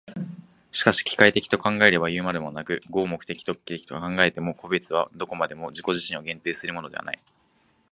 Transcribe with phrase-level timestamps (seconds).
[0.71, 7.19] しかし機械的と考えればいうまでもなく、合目的的と考えても、個物はどこまでも自己自身を限定するものではない。